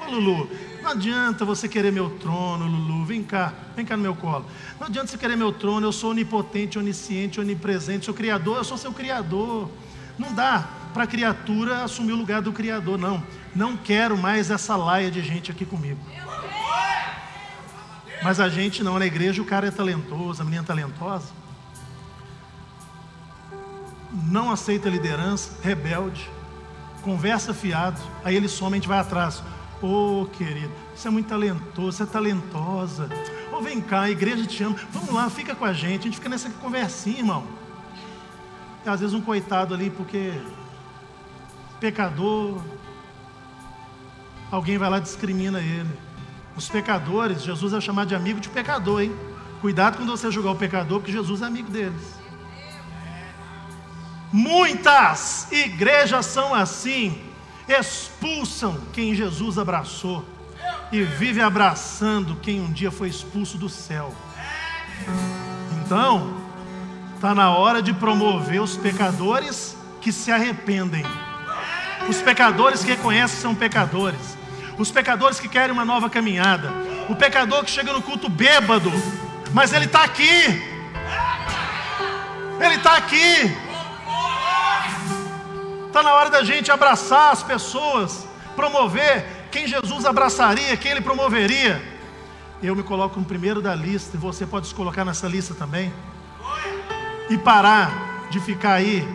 [0.00, 0.48] Ô Lulu,
[0.80, 4.46] não adianta você querer meu trono, Lulu, vem cá, vem cá no meu colo.
[4.78, 8.78] Não adianta você querer meu trono, eu sou onipotente, onisciente, onipresente, sou criador, eu sou
[8.78, 9.68] seu criador.
[10.16, 13.20] Não dá para a criatura assumir o lugar do criador, não.
[13.52, 15.98] Não quero mais essa laia de gente aqui comigo.
[18.22, 21.47] Mas a gente não, na igreja o cara é talentoso, a menina é talentosa.
[24.12, 26.30] Não aceita liderança, rebelde,
[27.02, 29.42] conversa fiado, aí ele some, a gente vai atrás.
[29.80, 33.08] Ô oh, querido, você é muito talentoso, você é talentosa.
[33.52, 34.76] Ô oh, vem cá, a igreja te ama.
[34.90, 36.00] Vamos lá, fica com a gente.
[36.00, 37.44] A gente fica nessa conversinha, irmão.
[38.84, 40.32] E às vezes um coitado ali, porque
[41.78, 42.60] pecador,
[44.50, 45.90] alguém vai lá e discrimina ele.
[46.56, 49.14] Os pecadores, Jesus é chamado de amigo de pecador, hein?
[49.60, 52.17] Cuidado quando você julgar o pecador, porque Jesus é amigo deles.
[54.32, 57.22] Muitas igrejas são assim,
[57.66, 60.24] expulsam quem Jesus abraçou
[60.92, 64.14] e vive abraçando quem um dia foi expulso do céu.
[65.80, 66.34] Então,
[67.14, 71.04] está na hora de promover os pecadores que se arrependem.
[72.08, 74.36] Os pecadores que reconhecem que são pecadores,
[74.78, 76.70] os pecadores que querem uma nova caminhada,
[77.08, 78.92] o pecador que chega no culto bêbado,
[79.52, 80.62] mas ele está aqui,
[82.60, 83.67] ele está aqui.
[85.98, 91.82] Está na hora da gente abraçar as pessoas, promover quem Jesus abraçaria, quem ele promoveria.
[92.62, 95.92] Eu me coloco no primeiro da lista e você pode se colocar nessa lista também.
[97.28, 99.12] E parar de ficar aí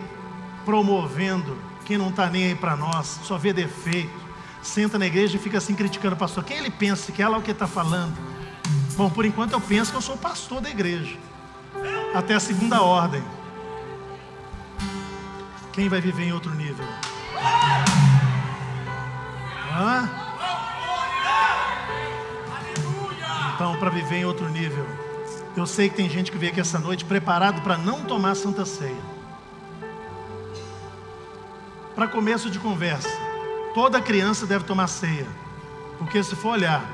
[0.66, 4.12] promovendo quem não está nem aí para nós, só vê defeito,
[4.60, 6.44] senta na igreja e fica assim criticando o pastor.
[6.44, 8.14] Quem ele pensa que é lá o que está falando?
[8.94, 11.16] Bom, por enquanto eu penso que eu sou pastor da igreja,
[12.14, 13.22] até a segunda ordem.
[15.74, 16.86] Quem vai viver em outro nível?
[19.72, 20.08] Hã?
[23.52, 24.86] Então, para viver em outro nível,
[25.56, 28.64] eu sei que tem gente que veio aqui essa noite preparado para não tomar santa
[28.64, 29.02] ceia.
[31.96, 33.08] Para começo de conversa,
[33.74, 35.26] toda criança deve tomar ceia,
[35.98, 36.84] porque se for olhar,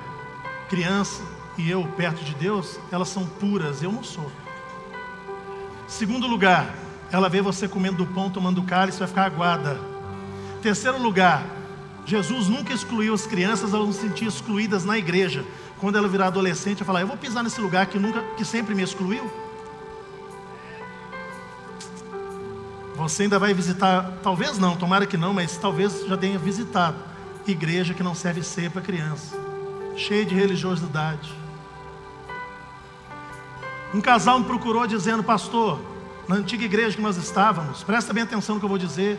[0.71, 1.23] criança
[1.59, 4.33] e eu perto de Deus, elas são puras, eu não sou.
[5.87, 6.75] Segundo lugar,
[7.13, 9.79] ela vê você comendo do pão, tomando do cálice, vai ficar aguada.
[10.63, 11.45] Terceiro lugar,
[12.05, 15.45] Jesus nunca excluiu as crianças, elas não se sentiam excluídas na igreja.
[15.79, 18.75] Quando ela virar adolescente, ela falar: Eu vou pisar nesse lugar que, nunca, que sempre
[18.75, 19.31] me excluiu.
[22.97, 27.11] Você ainda vai visitar, talvez não, tomara que não, mas talvez já tenha visitado
[27.47, 29.37] igreja que não serve ceia para criança,
[29.97, 31.35] cheia de religiosidade.
[33.93, 35.81] Um casal me procurou dizendo, pastor,
[36.31, 39.19] na antiga igreja que nós estávamos, presta bem atenção no que eu vou dizer.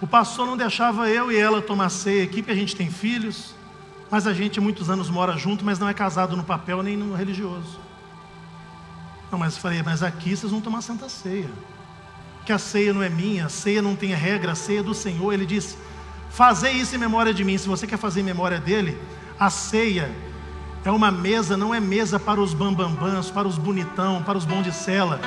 [0.00, 3.54] O pastor não deixava eu e ela tomar ceia aqui, porque a gente tem filhos,
[4.10, 7.14] mas a gente muitos anos mora junto, mas não é casado no papel nem no
[7.14, 7.78] religioso.
[9.30, 11.50] Não, mas eu falei, mas aqui vocês vão tomar santa ceia
[12.46, 14.94] que a ceia não é minha, a ceia não tem regra, a ceia é do
[14.94, 15.34] Senhor.
[15.34, 15.76] Ele disse:
[16.30, 17.58] Fazer isso em memória de mim.
[17.58, 18.96] Se você quer fazer em memória dele,
[19.38, 20.10] a ceia
[20.86, 24.62] é uma mesa, não é mesa para os bambambãs, para os bonitão, para os bons
[24.62, 25.20] de cela.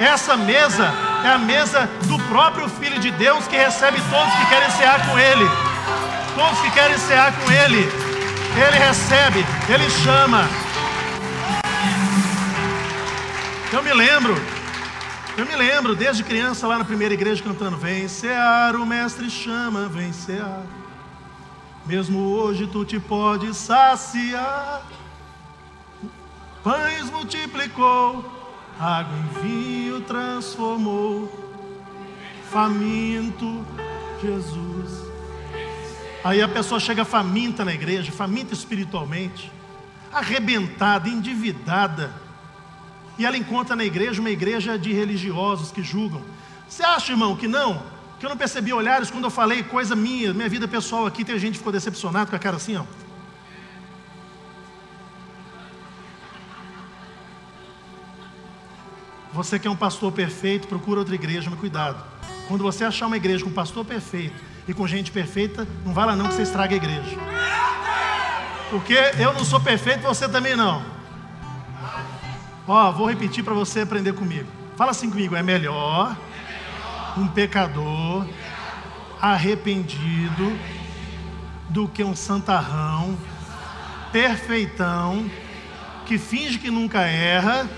[0.00, 0.90] Essa mesa
[1.22, 5.18] é a mesa do próprio Filho de Deus que recebe todos que querem cear com
[5.18, 5.44] Ele.
[6.34, 7.80] Todos que querem cear com Ele.
[8.56, 10.48] Ele recebe, Ele chama.
[13.70, 14.34] Eu me lembro,
[15.36, 19.88] eu me lembro desde criança lá na primeira igreja cantando: Vem cear, o Mestre chama,
[19.88, 20.62] vem cear.
[21.86, 24.84] Mesmo hoje tu te podes saciar.
[26.64, 28.24] Pães multiplicou,
[28.78, 31.30] água em vinho transformou.
[32.50, 33.64] Faminto,
[34.20, 35.06] Jesus.
[36.24, 39.52] Aí a pessoa chega faminta na igreja, faminta espiritualmente,
[40.12, 42.12] arrebentada, endividada.
[43.16, 46.20] E ela encontra na igreja uma igreja de religiosos que julgam.
[46.68, 47.80] Você acha, irmão, que não?
[48.18, 51.38] Que eu não percebi olhares quando eu falei coisa minha, minha vida pessoal aqui, tem
[51.38, 52.84] gente que ficou decepcionado com a cara assim, ó.
[59.32, 62.02] Você que é um pastor perfeito, procura outra igreja, mas cuidado.
[62.48, 66.16] Quando você achar uma igreja com pastor perfeito e com gente perfeita, não vai lá
[66.16, 67.18] não que você estraga a igreja.
[68.70, 70.82] Porque eu não sou perfeito, você também não.
[72.66, 74.48] Ó, vou repetir para você aprender comigo.
[74.74, 76.16] Fala assim comigo, é melhor
[77.16, 78.26] um pecador
[79.20, 80.58] arrependido
[81.68, 83.16] do que um santarrão
[84.12, 85.30] perfeitão
[86.06, 87.68] que finge que nunca erra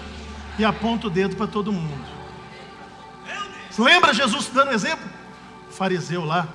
[0.58, 2.06] e aponta o dedo para todo mundo.
[3.78, 5.08] Lembra Jesus dando exemplo?
[5.68, 6.48] O fariseu lá,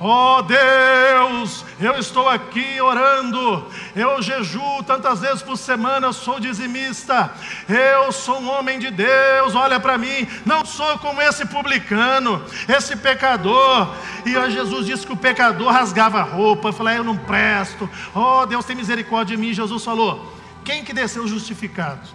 [0.00, 7.32] Oh Deus, eu estou aqui orando, eu jejuo tantas vezes por semana, eu sou dizimista,
[7.68, 12.94] eu sou um homem de Deus, olha para mim, não sou como esse publicano, esse
[12.94, 13.92] pecador.
[14.24, 18.46] E aí Jesus disse que o pecador rasgava a roupa, falou: Eu não presto, oh
[18.46, 19.52] Deus tem misericórdia de mim.
[19.52, 20.32] Jesus falou:
[20.64, 22.08] Quem que desceu justificado?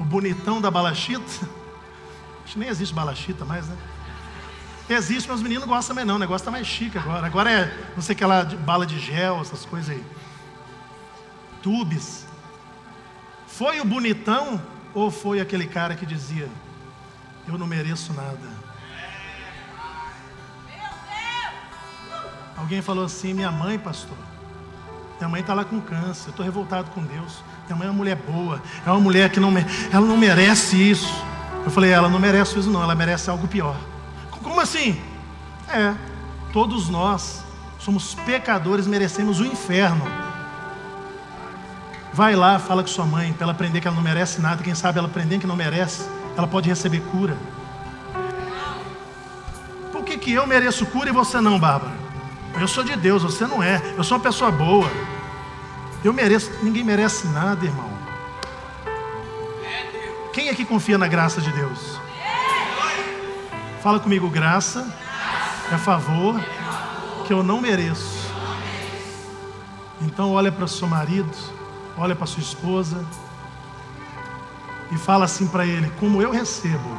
[0.00, 1.46] O bonitão da balachita?
[2.42, 3.76] Acho que nem existe balachita mais, né?
[4.88, 6.14] Existe, mas os meninos gostam também não.
[6.14, 7.26] O negócio está mais chique agora.
[7.26, 10.04] Agora é, não sei aquela bala de gel, essas coisas aí.
[11.60, 12.24] Tubes.
[13.48, 14.62] Foi o bonitão
[14.94, 16.48] ou foi aquele cara que dizia:
[17.48, 18.56] Eu não mereço nada?
[22.56, 24.16] Alguém falou assim: Minha mãe, pastor.
[25.18, 26.28] Minha mãe está lá com câncer.
[26.28, 27.42] Eu estou revoltado com Deus.
[27.66, 28.62] Minha mãe é uma mulher boa.
[28.86, 29.52] É uma mulher que não,
[29.92, 31.12] ela não merece isso.
[31.64, 32.82] Eu falei: Ela não merece isso, não.
[32.82, 33.76] Ela merece algo pior.
[34.46, 34.96] Como assim?
[35.68, 35.92] É,
[36.52, 37.44] todos nós
[37.80, 40.06] somos pecadores, merecemos o inferno.
[42.12, 44.62] Vai lá, fala com sua mãe, para ela aprender que ela não merece nada.
[44.62, 47.36] Quem sabe ela aprender que não merece, ela pode receber cura.
[49.90, 51.92] Por que, que eu mereço cura e você não, Bárbara?
[52.58, 53.82] Eu sou de Deus, você não é.
[53.98, 54.88] Eu sou uma pessoa boa.
[56.04, 57.90] Eu mereço, ninguém merece nada, irmão.
[60.32, 62.05] Quem aqui confia na graça de Deus?
[63.86, 64.84] Fala comigo, graça
[65.72, 66.34] é favor
[67.24, 68.28] que eu não mereço.
[70.02, 71.30] Então olha para seu marido,
[71.96, 73.06] olha para sua esposa
[74.90, 76.98] e fala assim para ele: como eu recebo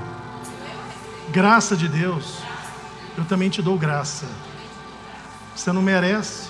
[1.28, 2.38] graça de Deus,
[3.17, 4.26] eu também te dou graça.
[5.54, 6.47] Você não merece,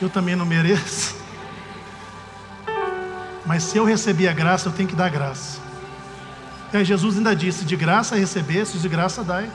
[0.00, 1.16] eu também não mereço.
[3.44, 5.67] Mas se eu recebi a graça, eu tenho que dar graça.
[6.72, 9.50] Aí Jesus ainda disse: de graça recebestes, de graça dai.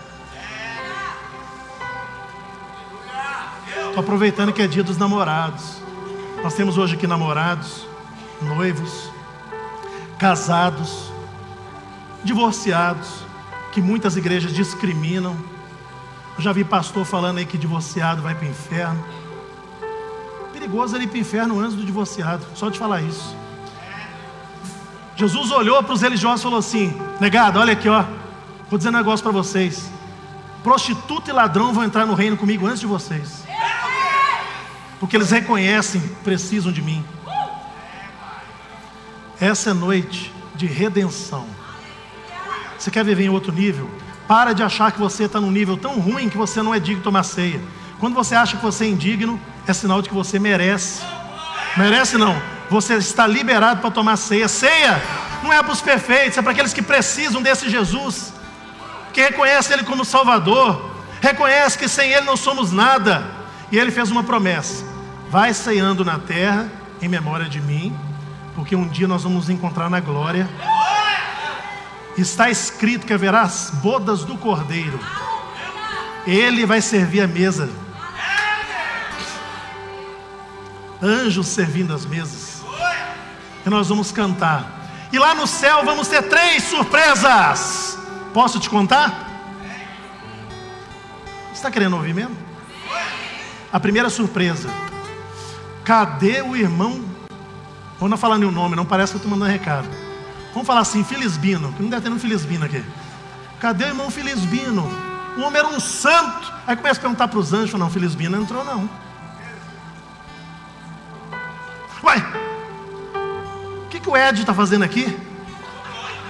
[3.88, 5.78] Estou aproveitando que é dia dos namorados.
[6.42, 7.88] Nós temos hoje aqui namorados,
[8.42, 9.12] noivos,
[10.18, 11.12] casados,
[12.24, 13.24] divorciados,
[13.72, 15.38] que muitas igrejas discriminam.
[16.36, 19.06] Eu já vi pastor falando aí que divorciado vai para o inferno.
[20.52, 23.43] Perigoso ele ir para o inferno antes do divorciado, só de falar isso.
[25.16, 28.04] Jesus olhou para os religiosos e falou assim: Negado, olha aqui, ó.
[28.70, 29.90] Vou dizer um negócio para vocês.
[30.64, 33.44] Prostituta e ladrão vão entrar no reino comigo antes de vocês.
[35.00, 37.06] Porque eles reconhecem, precisam de mim.
[39.40, 41.46] Essa é noite de redenção.
[42.80, 43.90] Você quer viver em outro nível?
[44.28, 46.98] Para de achar que você está num nível tão ruim que você não é digno
[46.98, 47.62] de tomar ceia.
[48.00, 51.04] Quando você acha que você é indigno, é sinal de que você merece.
[51.78, 52.42] Merece não?
[52.74, 54.48] Você está liberado para tomar ceia.
[54.48, 55.00] Ceia
[55.44, 58.34] não é para os perfeitos, é para aqueles que precisam desse Jesus,
[59.14, 63.24] que reconhece Ele como Salvador, reconhece que sem Ele não somos nada.
[63.72, 64.84] E Ele fez uma promessa:
[65.30, 66.68] vai ceando na terra
[67.00, 67.96] em memória de mim,
[68.56, 70.50] porque um dia nós vamos nos encontrar na glória.
[72.18, 75.00] Está escrito que haverá as bodas do Cordeiro.
[76.26, 77.70] Ele vai servir a mesa.
[81.02, 82.53] Anjos servindo as mesas.
[83.66, 84.84] E nós vamos cantar.
[85.12, 87.98] E lá no céu vamos ter três surpresas.
[88.34, 89.30] Posso te contar?
[91.50, 92.36] Você está querendo ouvir mesmo?
[93.72, 94.70] A primeira surpresa.
[95.84, 97.04] Cadê o irmão?
[98.00, 99.88] Vou não falar nenhum nome, não parece que eu estou mandando recado.
[100.52, 102.84] Vamos falar assim, Filisbino, que não deve ter um Filisbino aqui.
[103.60, 104.90] Cadê o irmão Filisbino?
[105.38, 106.52] O homem era um santo.
[106.68, 108.90] Aí começa a perguntar para os anjos, não, Filisbino não entrou não.
[112.04, 112.43] Uai,
[114.04, 115.18] que, o Ed está fazendo aqui?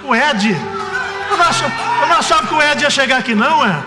[0.04, 0.50] O Ed?
[1.30, 3.84] Eu não, achava, eu não achava que o Ed ia chegar aqui não, é?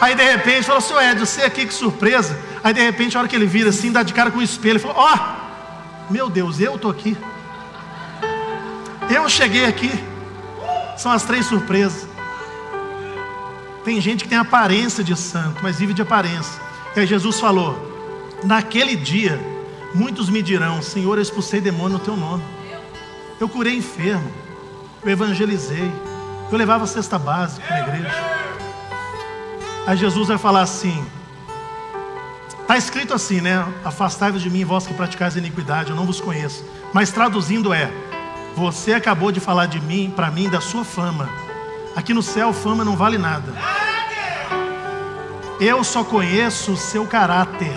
[0.00, 2.36] Aí de repente falou assim, Ed, você aqui, que surpresa.
[2.64, 4.72] Aí de repente, a hora que ele vira assim, dá de cara com o espelho,
[4.72, 7.16] ele falou, ó, oh, meu Deus, eu estou aqui.
[9.10, 9.90] Eu cheguei aqui.
[10.96, 12.08] São as três surpresas.
[13.84, 16.60] Tem gente que tem aparência de santo, mas vive de aparência.
[16.94, 17.90] E aí Jesus falou:
[18.44, 19.40] Naquele dia,
[19.94, 22.42] muitos me dirão: Senhor, eu expulsei demônio no teu nome.
[23.42, 24.30] Eu curei enfermo.
[25.02, 25.90] Eu evangelizei.
[26.48, 28.14] Eu levava a cesta básica na igreja.
[29.84, 31.04] Aí Jesus vai falar assim:
[32.60, 33.66] Está escrito assim, né?
[33.84, 36.64] Afastai-vos de mim, vós que praticais iniquidade, eu não vos conheço.
[36.92, 37.90] Mas traduzindo é:
[38.54, 41.28] Você acabou de falar de mim, para mim, da sua fama.
[41.96, 43.52] Aqui no céu, fama não vale nada.
[45.58, 47.76] Eu só conheço o seu caráter.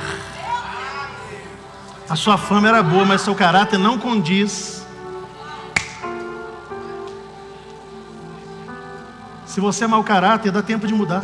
[2.08, 4.85] A sua fama era boa, mas seu caráter não condiz.
[9.56, 11.24] Se você é mau caráter, dá tempo de mudar.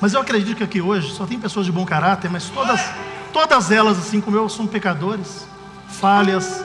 [0.00, 2.80] Mas eu acredito que aqui hoje só tem pessoas de bom caráter, mas todas,
[3.34, 5.46] todas elas, assim como eu, são pecadores,
[5.90, 6.64] falhas,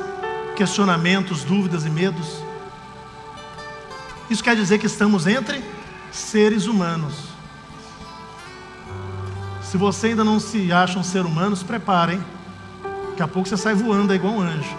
[0.55, 2.41] questionamentos, dúvidas e medos.
[4.29, 5.61] Isso quer dizer que estamos entre
[6.13, 7.13] seres humanos.
[9.61, 12.23] Se você ainda não se acha um ser humano, se prepare, hein?
[13.09, 14.77] Daqui a pouco você sai voando aí igual um anjo.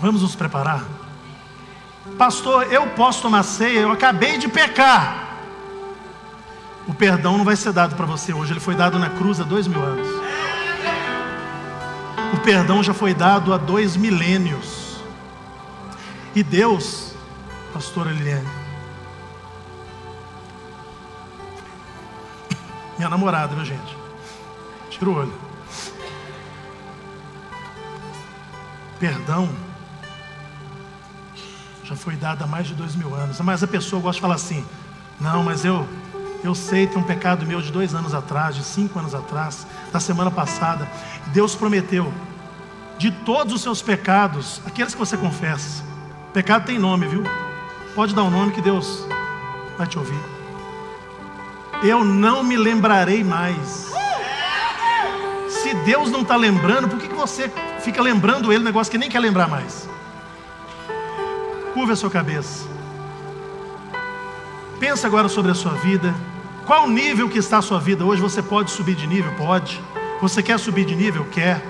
[0.00, 0.95] Vamos nos preparar.
[2.18, 5.36] Pastor, eu posso tomar ceia, eu acabei de pecar.
[6.86, 9.44] O perdão não vai ser dado para você hoje, ele foi dado na cruz há
[9.44, 10.08] dois mil anos.
[12.32, 14.96] O perdão já foi dado há dois milênios.
[16.34, 17.14] E Deus
[17.72, 18.48] pastora Liliane.
[22.96, 23.96] Minha namorada, viu gente?
[24.88, 25.34] Tira o olho.
[28.98, 29.50] Perdão
[31.86, 33.40] já foi dado há mais de dois mil anos.
[33.40, 34.64] Mas a pessoa gosta de falar assim:
[35.20, 35.86] não, mas eu
[36.42, 40.00] eu sei tem um pecado meu de dois anos atrás, de cinco anos atrás, da
[40.00, 40.88] semana passada.
[41.28, 42.12] Deus prometeu
[42.98, 45.82] de todos os seus pecados, aqueles que você confessa.
[46.32, 47.22] Pecado tem nome, viu?
[47.94, 49.06] Pode dar um nome que Deus
[49.78, 50.20] vai te ouvir.
[51.82, 53.92] Eu não me lembrarei mais.
[55.48, 59.08] Se Deus não está lembrando, por que, que você fica lembrando Ele negócio que nem
[59.08, 59.88] quer lembrar mais?
[61.76, 62.66] Curva a sua cabeça.
[64.80, 66.14] Pensa agora sobre a sua vida.
[66.64, 68.22] Qual o nível que está a sua vida hoje?
[68.22, 69.30] Você pode subir de nível?
[69.34, 69.78] Pode.
[70.22, 71.26] Você quer subir de nível?
[71.26, 71.62] Quer.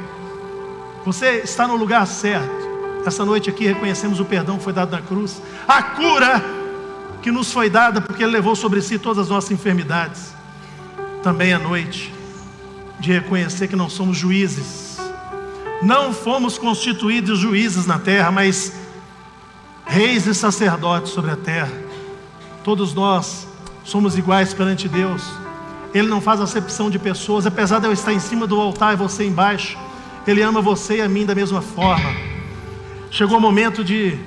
[1.04, 2.48] Você está no lugar certo.
[3.04, 6.40] Essa noite aqui reconhecemos o perdão que foi dado na cruz, a cura
[7.20, 10.32] que nos foi dada porque Ele levou sobre si todas as nossas enfermidades.
[11.20, 12.14] Também é noite
[13.00, 14.98] de reconhecer que não somos juízes,
[15.82, 18.85] não fomos constituídos juízes na terra, mas
[19.96, 21.72] reis e sacerdotes sobre a terra.
[22.62, 23.48] Todos nós
[23.82, 25.22] somos iguais perante Deus.
[25.94, 28.96] Ele não faz acepção de pessoas, apesar de eu estar em cima do altar e
[28.96, 29.78] você embaixo.
[30.26, 32.14] Ele ama você e a mim da mesma forma.
[33.10, 34.18] Chegou o momento de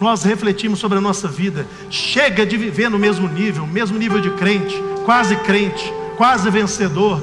[0.00, 1.68] nós refletirmos sobre a nossa vida.
[1.88, 5.84] Chega de viver no mesmo nível, mesmo nível de crente, quase crente,
[6.16, 7.22] quase vencedor.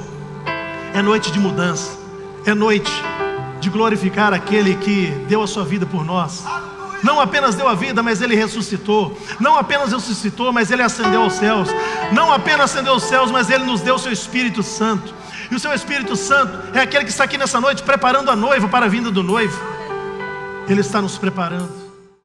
[0.93, 1.99] É noite de mudança,
[2.45, 2.93] é noite
[3.59, 6.45] de glorificar aquele que deu a sua vida por nós.
[7.03, 9.17] Não apenas deu a vida, mas ele ressuscitou.
[9.39, 11.69] Não apenas ressuscitou, mas ele ascendeu aos céus.
[12.11, 15.13] Não apenas ascendeu aos céus, mas ele nos deu o seu Espírito Santo.
[15.51, 18.67] E o seu Espírito Santo é aquele que está aqui nessa noite preparando a noiva
[18.69, 19.59] para a vinda do noivo.
[20.67, 21.82] Ele está nos preparando.